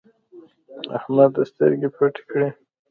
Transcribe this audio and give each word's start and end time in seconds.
احمده 0.97 1.41
سترګې 1.51 1.89
پټې 1.95 2.21
کړې. 2.29 2.49